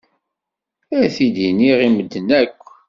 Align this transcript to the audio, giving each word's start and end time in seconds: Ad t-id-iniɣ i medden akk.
Ad 0.97 1.05
t-id-iniɣ 1.15 1.79
i 1.87 1.89
medden 1.89 2.27
akk. 2.41 2.63